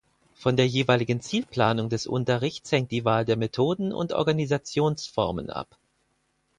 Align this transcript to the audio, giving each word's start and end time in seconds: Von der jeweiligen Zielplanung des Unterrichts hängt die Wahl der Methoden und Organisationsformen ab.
Von 0.33 0.57
der 0.57 0.65
jeweiligen 0.67 1.21
Zielplanung 1.21 1.87
des 1.89 2.07
Unterrichts 2.07 2.71
hängt 2.71 2.89
die 2.89 3.05
Wahl 3.05 3.23
der 3.23 3.37
Methoden 3.37 3.93
und 3.93 4.13
Organisationsformen 4.13 5.51
ab. 5.51 5.77